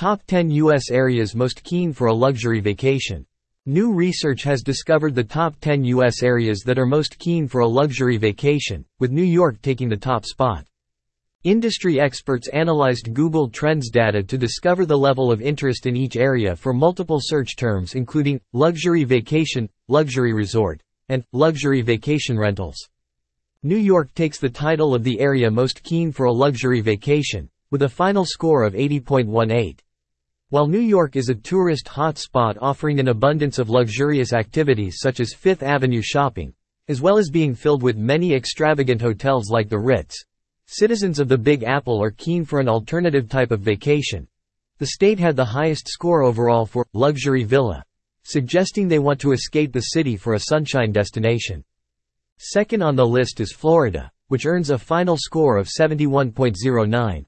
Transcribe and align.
Top 0.00 0.22
10 0.28 0.50
U.S. 0.52 0.90
areas 0.90 1.34
most 1.34 1.62
keen 1.62 1.92
for 1.92 2.06
a 2.06 2.14
luxury 2.14 2.60
vacation. 2.60 3.26
New 3.66 3.92
research 3.92 4.42
has 4.44 4.62
discovered 4.62 5.14
the 5.14 5.22
top 5.22 5.60
10 5.60 5.84
U.S. 5.84 6.22
areas 6.22 6.60
that 6.60 6.78
are 6.78 6.86
most 6.86 7.18
keen 7.18 7.46
for 7.46 7.60
a 7.60 7.68
luxury 7.68 8.16
vacation, 8.16 8.82
with 8.98 9.10
New 9.10 9.22
York 9.22 9.60
taking 9.60 9.90
the 9.90 9.96
top 9.98 10.24
spot. 10.24 10.66
Industry 11.44 12.00
experts 12.00 12.48
analyzed 12.48 13.12
Google 13.12 13.50
Trends 13.50 13.90
data 13.90 14.22
to 14.22 14.38
discover 14.38 14.86
the 14.86 14.96
level 14.96 15.30
of 15.30 15.42
interest 15.42 15.84
in 15.84 15.96
each 15.96 16.16
area 16.16 16.56
for 16.56 16.72
multiple 16.72 17.18
search 17.20 17.56
terms 17.56 17.94
including 17.94 18.40
luxury 18.54 19.04
vacation, 19.04 19.68
luxury 19.88 20.32
resort, 20.32 20.80
and 21.10 21.24
luxury 21.34 21.82
vacation 21.82 22.38
rentals. 22.38 22.88
New 23.62 23.76
York 23.76 24.14
takes 24.14 24.38
the 24.38 24.48
title 24.48 24.94
of 24.94 25.04
the 25.04 25.20
area 25.20 25.50
most 25.50 25.82
keen 25.82 26.10
for 26.10 26.24
a 26.24 26.32
luxury 26.32 26.80
vacation, 26.80 27.50
with 27.70 27.82
a 27.82 27.88
final 27.90 28.24
score 28.24 28.64
of 28.64 28.72
80.18. 28.72 29.78
While 30.50 30.66
New 30.66 30.80
York 30.80 31.16
is 31.16 31.28
a 31.28 31.34
tourist 31.34 31.86
hotspot 31.86 32.58
offering 32.60 33.00
an 33.00 33.08
abundance 33.08 33.58
of 33.58 33.70
luxurious 33.70 34.32
activities 34.32 34.98
such 35.00 35.20
as 35.20 35.32
Fifth 35.32 35.62
Avenue 35.62 36.02
shopping, 36.02 36.52
as 36.88 37.00
well 37.00 37.18
as 37.18 37.30
being 37.30 37.54
filled 37.54 37.82
with 37.82 37.96
many 37.96 38.34
extravagant 38.34 39.00
hotels 39.00 39.48
like 39.48 39.68
the 39.68 39.78
Ritz, 39.78 40.24
Citizens 40.72 41.18
of 41.18 41.28
the 41.28 41.36
Big 41.36 41.64
Apple 41.64 42.00
are 42.00 42.12
keen 42.12 42.44
for 42.44 42.60
an 42.60 42.68
alternative 42.68 43.28
type 43.28 43.50
of 43.50 43.60
vacation. 43.60 44.28
The 44.78 44.86
state 44.86 45.18
had 45.18 45.34
the 45.34 45.44
highest 45.44 45.88
score 45.88 46.22
overall 46.22 46.64
for 46.64 46.86
luxury 46.92 47.42
villa, 47.42 47.82
suggesting 48.22 48.86
they 48.86 49.00
want 49.00 49.20
to 49.22 49.32
escape 49.32 49.72
the 49.72 49.80
city 49.80 50.16
for 50.16 50.34
a 50.34 50.40
sunshine 50.48 50.92
destination. 50.92 51.64
Second 52.38 52.82
on 52.82 52.94
the 52.94 53.04
list 53.04 53.40
is 53.40 53.52
Florida, 53.52 54.12
which 54.28 54.46
earns 54.46 54.70
a 54.70 54.78
final 54.78 55.16
score 55.16 55.56
of 55.56 55.66
71.09. 55.66 57.24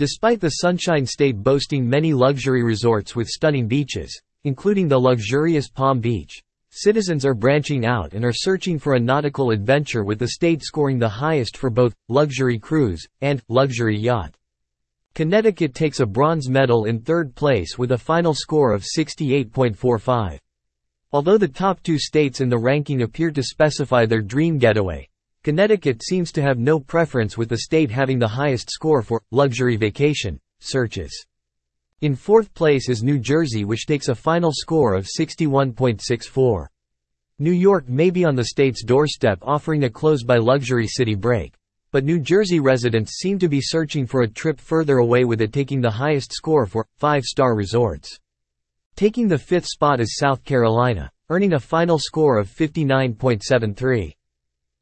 Despite 0.00 0.40
the 0.40 0.48
sunshine 0.48 1.04
state 1.04 1.36
boasting 1.36 1.86
many 1.86 2.14
luxury 2.14 2.62
resorts 2.62 3.14
with 3.14 3.28
stunning 3.28 3.68
beaches, 3.68 4.18
including 4.44 4.88
the 4.88 4.98
luxurious 4.98 5.68
Palm 5.68 6.00
Beach, 6.00 6.42
Citizens 6.70 7.26
are 7.26 7.34
branching 7.34 7.84
out 7.84 8.14
and 8.14 8.24
are 8.24 8.32
searching 8.32 8.78
for 8.78 8.94
a 8.94 8.98
nautical 8.98 9.50
adventure 9.50 10.02
with 10.02 10.18
the 10.18 10.28
state 10.28 10.62
scoring 10.62 10.98
the 10.98 11.06
highest 11.06 11.58
for 11.58 11.68
both 11.68 11.94
luxury 12.08 12.58
cruise 12.58 13.06
and 13.20 13.42
luxury 13.50 13.98
yacht. 13.98 14.34
Connecticut 15.14 15.74
takes 15.74 16.00
a 16.00 16.06
bronze 16.06 16.48
medal 16.48 16.86
in 16.86 17.00
third 17.00 17.34
place 17.34 17.76
with 17.76 17.92
a 17.92 17.98
final 17.98 18.32
score 18.32 18.72
of 18.72 18.82
68.45. 18.82 20.38
Although 21.12 21.36
the 21.36 21.46
top 21.46 21.82
two 21.82 21.98
states 21.98 22.40
in 22.40 22.48
the 22.48 22.56
ranking 22.56 23.02
appear 23.02 23.30
to 23.32 23.42
specify 23.42 24.06
their 24.06 24.22
dream 24.22 24.56
getaway, 24.56 25.09
Connecticut 25.42 26.02
seems 26.02 26.32
to 26.32 26.42
have 26.42 26.58
no 26.58 26.78
preference 26.78 27.38
with 27.38 27.48
the 27.48 27.60
state 27.60 27.90
having 27.90 28.18
the 28.18 28.28
highest 28.28 28.70
score 28.70 29.00
for 29.00 29.22
luxury 29.30 29.74
vacation 29.76 30.38
searches. 30.58 31.24
In 32.02 32.14
fourth 32.14 32.52
place 32.52 32.90
is 32.90 33.02
New 33.02 33.18
Jersey 33.18 33.64
which 33.64 33.86
takes 33.86 34.08
a 34.08 34.14
final 34.14 34.52
score 34.52 34.92
of 34.92 35.06
61.64. 35.06 36.66
New 37.38 37.52
York 37.52 37.88
may 37.88 38.10
be 38.10 38.22
on 38.22 38.36
the 38.36 38.44
state's 38.44 38.84
doorstep 38.84 39.38
offering 39.40 39.84
a 39.84 39.88
close-by 39.88 40.36
luxury 40.36 40.86
city 40.86 41.14
break. 41.14 41.54
But 41.90 42.04
New 42.04 42.20
Jersey 42.20 42.60
residents 42.60 43.12
seem 43.12 43.38
to 43.38 43.48
be 43.48 43.62
searching 43.62 44.06
for 44.06 44.20
a 44.20 44.28
trip 44.28 44.60
further 44.60 44.98
away 44.98 45.24
with 45.24 45.40
it 45.40 45.54
taking 45.54 45.80
the 45.80 45.90
highest 45.90 46.34
score 46.34 46.66
for 46.66 46.86
five-star 46.98 47.54
resorts. 47.54 48.14
Taking 48.94 49.26
the 49.26 49.38
fifth 49.38 49.68
spot 49.68 50.00
is 50.00 50.18
South 50.18 50.44
Carolina, 50.44 51.10
earning 51.30 51.54
a 51.54 51.60
final 51.60 51.98
score 51.98 52.38
of 52.38 52.46
59.73. 52.46 54.12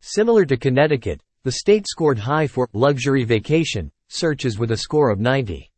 Similar 0.00 0.44
to 0.46 0.56
Connecticut, 0.56 1.20
the 1.42 1.52
state 1.52 1.86
scored 1.88 2.18
high 2.18 2.46
for 2.46 2.68
luxury 2.72 3.24
vacation 3.24 3.90
searches 4.08 4.58
with 4.58 4.70
a 4.70 4.76
score 4.76 5.10
of 5.10 5.18
90. 5.18 5.70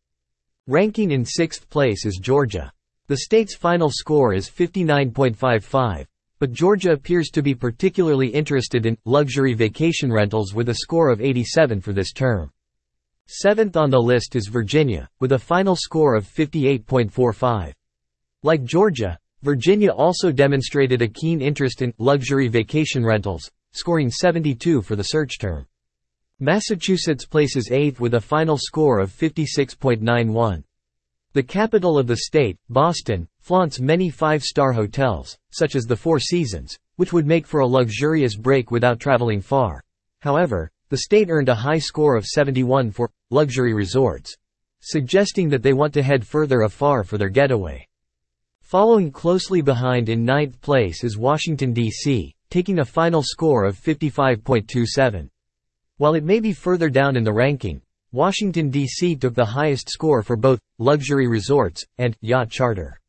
Ranking 0.67 1.11
in 1.11 1.25
sixth 1.25 1.69
place 1.69 2.07
is 2.07 2.19
Georgia. 2.23 2.71
The 3.09 3.17
state's 3.17 3.57
final 3.57 3.91
score 3.91 4.35
is 4.35 4.49
59.55, 4.49 6.07
but 6.39 6.53
Georgia 6.53 6.93
appears 6.93 7.31
to 7.31 7.43
be 7.43 7.55
particularly 7.55 8.29
interested 8.29 8.87
in 8.87 8.97
luxury 9.05 9.55
vacation 9.55 10.13
rentals 10.13 10.55
with 10.55 10.69
a 10.69 10.77
score 10.77 11.11
of 11.11 11.21
87 11.21 11.81
for 11.81 11.93
this 11.93 12.13
term. 12.13 12.53
Seventh 13.27 13.77
on 13.77 13.91
the 13.91 13.99
list 13.99 14.37
is 14.37 14.49
Virginia, 14.49 15.09
with 15.19 15.33
a 15.33 15.39
final 15.39 15.75
score 15.75 16.15
of 16.15 16.27
58.45. 16.27 17.73
Like 18.43 18.65
Georgia, 18.65 19.19
Virginia 19.43 19.91
also 19.91 20.31
demonstrated 20.31 21.03
a 21.03 21.09
keen 21.09 21.41
interest 21.41 21.83
in 21.83 21.95
luxury 21.99 22.49
vacation 22.49 23.05
rentals, 23.05 23.51
scoring 23.73 24.11
72 24.11 24.83
for 24.83 24.97
the 24.97 25.05
search 25.05 25.39
term. 25.39 25.67
Massachusetts 26.39 27.27
places 27.27 27.69
8th 27.71 28.01
with 28.01 28.15
a 28.15 28.21
final 28.21 28.57
score 28.57 28.99
of 28.99 29.11
56.91. 29.13 30.65
The 31.33 31.43
capital 31.43 31.99
of 31.99 32.07
the 32.07 32.17
state, 32.17 32.59
Boston, 32.69 33.29
flaunts 33.39 33.79
many 33.79 34.11
five-star 34.11 34.73
hotels, 34.73 35.39
such 35.51 35.77
as 35.77 35.85
the 35.85 35.97
Four 35.97 36.19
Seasons, 36.19 36.77
which 36.97 37.13
would 37.13 37.27
make 37.27 37.47
for 37.47 37.61
a 37.61 37.67
luxurious 37.67 38.37
break 38.37 38.71
without 38.71 38.99
traveling 38.99 39.41
far. 39.41 39.83
However, 40.23 40.71
the 40.89 40.99
state 40.99 41.31
earned 41.31 41.49
a 41.49 41.55
high 41.55 41.79
score 41.79 42.17
of 42.17 42.27
71 42.27 42.91
for 42.91 43.11
luxury 43.31 43.75
resorts, 43.75 44.37
suggesting 44.81 45.49
that 45.51 45.63
they 45.63 45.73
want 45.73 45.95
to 45.95 46.03
head 46.03 46.27
further 46.27 46.63
afar 46.63 47.05
for 47.05 47.17
their 47.17 47.29
getaway. 47.29 47.87
Following 48.63 49.13
closely 49.13 49.61
behind 49.63 50.09
in 50.09 50.25
ninth 50.25 50.61
place 50.61 51.05
is 51.05 51.17
Washington, 51.17 51.73
D.C., 51.73 52.35
taking 52.51 52.81
a 52.81 52.85
final 52.85 53.23
score 53.23 53.65
of 53.65 53.79
55.27. 53.79 55.29
While 55.97 56.15
it 56.15 56.25
may 56.25 56.41
be 56.41 56.53
further 56.53 56.91
down 56.91 57.17
in 57.17 57.25
the 57.25 57.33
ranking, 57.33 57.81
Washington, 58.13 58.71
D.C. 58.71 59.17
took 59.17 59.35
the 59.35 59.45
highest 59.45 59.89
score 59.89 60.23
for 60.23 60.37
both 60.37 60.59
luxury 60.79 61.29
resorts 61.29 61.85
and 61.99 62.17
yacht 62.21 62.51
charter. 62.51 63.01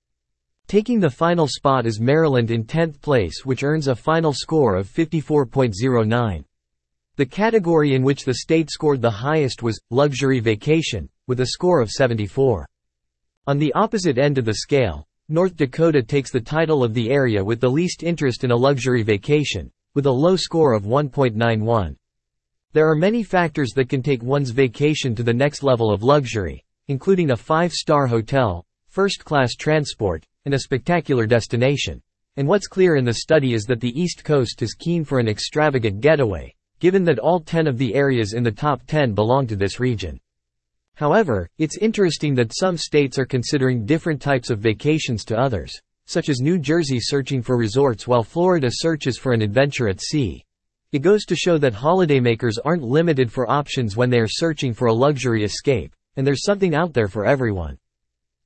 Taking 0.67 0.99
the 0.99 1.09
final 1.09 1.47
spot 1.47 1.85
is 1.85 1.99
Maryland 1.99 2.51
in 2.51 2.63
10th 2.63 3.01
place 3.01 3.43
which 3.43 3.63
earns 3.63 3.87
a 3.87 3.95
final 3.95 4.31
score 4.31 4.75
of 4.75 4.87
54.09. 4.87 6.43
The 7.15 7.25
category 7.25 7.93
in 7.93 8.03
which 8.03 8.23
the 8.23 8.35
state 8.35 8.69
scored 8.69 9.01
the 9.01 9.09
highest 9.09 9.63
was 9.63 9.81
luxury 9.89 10.39
vacation, 10.39 11.09
with 11.27 11.39
a 11.39 11.47
score 11.47 11.81
of 11.81 11.89
74. 11.89 12.67
On 13.47 13.57
the 13.57 13.73
opposite 13.73 14.17
end 14.17 14.37
of 14.37 14.45
the 14.45 14.53
scale, 14.53 15.07
North 15.31 15.55
Dakota 15.55 16.03
takes 16.03 16.29
the 16.29 16.41
title 16.41 16.83
of 16.83 16.93
the 16.93 17.09
area 17.09 17.41
with 17.41 17.61
the 17.61 17.69
least 17.69 18.03
interest 18.03 18.43
in 18.43 18.51
a 18.51 18.55
luxury 18.55 19.01
vacation, 19.01 19.71
with 19.93 20.05
a 20.05 20.11
low 20.11 20.35
score 20.35 20.73
of 20.73 20.83
1.91. 20.83 21.95
There 22.73 22.89
are 22.89 22.95
many 22.95 23.23
factors 23.23 23.71
that 23.77 23.87
can 23.87 24.03
take 24.03 24.21
one's 24.21 24.49
vacation 24.49 25.15
to 25.15 25.23
the 25.23 25.33
next 25.33 25.63
level 25.63 25.89
of 25.89 26.03
luxury, 26.03 26.65
including 26.89 27.31
a 27.31 27.37
five-star 27.37 28.07
hotel, 28.07 28.65
first-class 28.89 29.53
transport, 29.53 30.25
and 30.43 30.53
a 30.53 30.59
spectacular 30.59 31.25
destination. 31.25 32.01
And 32.35 32.45
what's 32.45 32.67
clear 32.67 32.97
in 32.97 33.05
the 33.05 33.13
study 33.13 33.53
is 33.53 33.63
that 33.67 33.79
the 33.79 33.97
East 33.97 34.25
Coast 34.25 34.61
is 34.61 34.73
keen 34.73 35.05
for 35.05 35.17
an 35.17 35.29
extravagant 35.29 36.01
getaway, 36.01 36.53
given 36.81 37.05
that 37.05 37.19
all 37.19 37.39
10 37.39 37.67
of 37.67 37.77
the 37.77 37.95
areas 37.95 38.33
in 38.33 38.43
the 38.43 38.51
top 38.51 38.81
10 38.85 39.13
belong 39.13 39.47
to 39.47 39.55
this 39.55 39.79
region. 39.79 40.19
However, 41.01 41.49
it's 41.57 41.77
interesting 41.77 42.35
that 42.35 42.55
some 42.55 42.77
states 42.77 43.17
are 43.17 43.25
considering 43.25 43.87
different 43.87 44.21
types 44.21 44.51
of 44.51 44.59
vacations 44.59 45.25
to 45.25 45.35
others, 45.35 45.73
such 46.05 46.29
as 46.29 46.41
New 46.41 46.59
Jersey 46.59 46.99
searching 46.99 47.41
for 47.41 47.57
resorts 47.57 48.07
while 48.07 48.21
Florida 48.21 48.69
searches 48.71 49.17
for 49.17 49.33
an 49.33 49.41
adventure 49.41 49.87
at 49.87 49.99
sea. 49.99 50.45
It 50.91 50.99
goes 50.99 51.25
to 51.25 51.35
show 51.35 51.57
that 51.57 51.73
holidaymakers 51.73 52.59
aren't 52.63 52.83
limited 52.83 53.31
for 53.31 53.49
options 53.49 53.97
when 53.97 54.11
they 54.11 54.19
are 54.19 54.27
searching 54.27 54.75
for 54.75 54.89
a 54.89 54.93
luxury 54.93 55.43
escape, 55.43 55.91
and 56.17 56.27
there's 56.27 56.45
something 56.45 56.75
out 56.75 56.93
there 56.93 57.07
for 57.07 57.25
everyone. 57.25 57.79